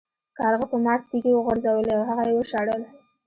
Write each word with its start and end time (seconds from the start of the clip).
کارغه 0.37 0.65
په 0.71 0.77
مار 0.85 0.99
تیږې 1.09 1.31
وغورځولې 1.33 1.91
او 1.97 2.01
هغه 2.09 2.23
یې 2.29 2.33
وشړل. 2.37 2.81